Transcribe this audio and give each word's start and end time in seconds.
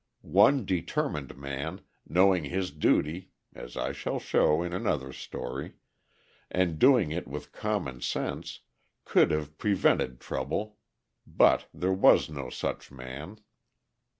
One 0.23 0.65
determined 0.65 1.37
man, 1.37 1.81
knowing 2.09 2.45
his 2.45 2.71
duty 2.71 3.29
(as 3.53 3.77
I 3.77 3.91
shall 3.91 4.17
show 4.17 4.63
in 4.63 4.73
another 4.73 5.13
story), 5.13 5.73
and 6.49 6.79
doing 6.79 7.11
it 7.11 7.27
with 7.27 7.51
common 7.51 8.01
sense, 8.01 8.61
could 9.05 9.29
have 9.29 9.59
prevented 9.59 10.19
trouble, 10.19 10.79
but 11.27 11.67
there 11.71 11.93
was 11.93 12.31
no 12.31 12.49
such 12.49 12.91
man. 12.91 13.41